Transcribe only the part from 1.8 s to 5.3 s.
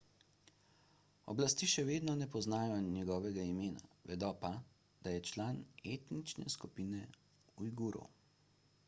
vedno ne poznajo njegovega imena vedo pa da je